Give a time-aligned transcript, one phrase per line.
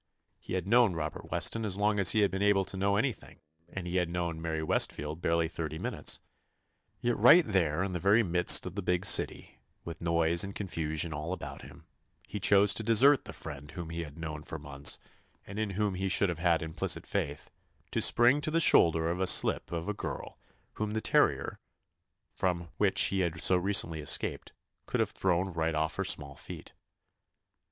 [0.39, 3.39] He had known Robert Weston as long as he had been able to know anything,
[3.69, 6.19] and he had known Mary 91 THE ADVENTURES OF Westfield barely thirty minutes.
[7.01, 11.13] Yet, right there in the very midst of the big city, with noise and confusion
[11.13, 11.85] all about him,
[12.27, 14.97] he chose to desert the friend whom he had known for months,
[15.45, 17.51] and in whom he should have had implicit faith,
[17.91, 20.39] to spring to the shoulder of a slip of a girl
[20.77, 21.59] whom the terrier,
[22.35, 24.51] from which he had so recently escaped,
[24.87, 26.73] could have thrown right off her small feet.